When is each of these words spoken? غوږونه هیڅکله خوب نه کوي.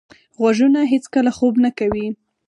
غوږونه 0.37 0.79
هیڅکله 0.93 1.31
خوب 1.37 1.53
نه 1.63 1.69
کوي. 1.79 2.07